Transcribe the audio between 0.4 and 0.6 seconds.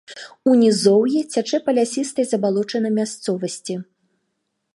У